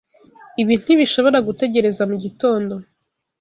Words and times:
Ibi 0.61 0.73
ntibishobora 0.81 1.37
gutegereza 1.47 2.01
mugitondo. 2.09 2.73